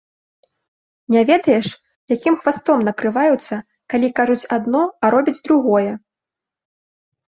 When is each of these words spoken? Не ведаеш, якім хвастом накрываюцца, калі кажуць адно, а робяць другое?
Не 1.15 1.21
ведаеш, 1.29 1.67
якім 2.15 2.35
хвастом 2.41 2.79
накрываюцца, 2.89 3.55
калі 3.95 4.07
кажуць 4.21 4.49
адно, 4.61 4.83
а 5.07 5.15
робяць 5.17 5.39
другое? 5.49 5.91